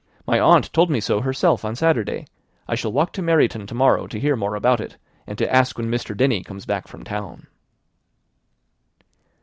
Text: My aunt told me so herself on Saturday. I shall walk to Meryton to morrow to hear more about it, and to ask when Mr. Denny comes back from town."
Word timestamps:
My 0.25 0.39
aunt 0.39 0.73
told 0.73 0.89
me 0.89 0.99
so 0.99 1.21
herself 1.21 1.63
on 1.63 1.75
Saturday. 1.75 2.25
I 2.67 2.73
shall 2.73 2.91
walk 2.91 3.13
to 3.13 3.21
Meryton 3.21 3.67
to 3.67 3.75
morrow 3.75 4.07
to 4.07 4.19
hear 4.19 4.35
more 4.35 4.55
about 4.55 4.81
it, 4.81 4.97
and 5.27 5.37
to 5.37 5.53
ask 5.55 5.77
when 5.77 5.91
Mr. 5.91 6.17
Denny 6.17 6.41
comes 6.43 6.65
back 6.65 6.87
from 6.87 7.03
town." 7.03 7.45